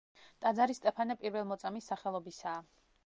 [0.45, 2.65] ტაძარი სტეფანე პირველმოწამის სახელობისაა.